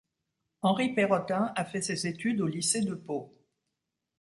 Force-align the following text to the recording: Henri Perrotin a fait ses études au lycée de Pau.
Henri 0.63 0.95
Perrotin 0.95 1.53
a 1.55 1.63
fait 1.63 1.83
ses 1.83 2.07
études 2.07 2.41
au 2.41 2.47
lycée 2.47 2.81
de 2.81 2.95
Pau. 2.95 3.37